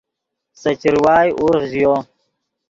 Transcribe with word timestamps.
سے 0.61 0.71
چروائے 0.81 1.29
ورغ 1.43 1.63
ژیو 1.71 1.93